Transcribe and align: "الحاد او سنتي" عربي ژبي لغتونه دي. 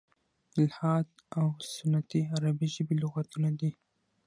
"الحاد 0.63 1.07
او 1.37 1.47
سنتي" 1.75 2.21
عربي 2.33 2.67
ژبي 2.75 2.95
لغتونه 3.03 3.49
دي. 3.59 3.71